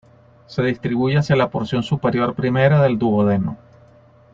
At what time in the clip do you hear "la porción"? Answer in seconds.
1.35-1.83